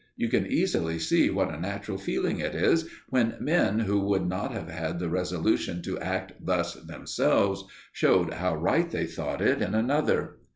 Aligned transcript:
You 0.17 0.29
can 0.29 0.47
easily 0.47 0.97
see 0.97 1.29
what 1.29 1.53
a 1.53 1.61
natural 1.61 1.99
feeling 1.99 2.39
it 2.39 2.55
is, 2.55 2.89
when 3.09 3.35
men 3.39 3.77
who 3.81 3.99
would 3.99 4.27
not 4.27 4.51
have 4.51 4.67
had 4.67 4.97
the 4.97 5.11
resolution 5.11 5.83
to 5.83 5.99
act 5.99 6.33
thus 6.43 6.73
themselves, 6.73 7.65
shewed 7.93 8.33
how 8.33 8.55
right 8.55 8.89
they 8.89 9.05
thought 9.05 9.43
it 9.43 9.61
in 9.61 9.75
another. 9.75 10.37